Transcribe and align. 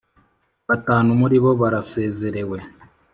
Batanu 0.67 1.09
muribo 1.19 1.49
barasezerewe. 1.61 2.57